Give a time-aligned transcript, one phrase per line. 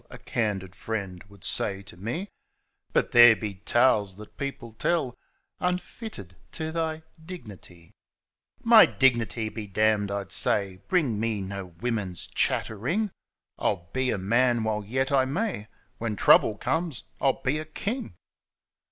[0.05, 2.27] * A candid friend would say to me
[2.91, 7.93] —'But there be tales that people tell * Unfitted to thy dignity
[8.41, 13.11] '< My dignity be damned!' I'd say,' Bring me no women's chattering!
[13.33, 17.65] * 111 be a man while yet I may —< When trouble comes I'll be a
[17.65, 18.15] king